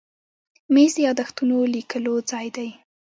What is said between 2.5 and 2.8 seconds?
دی.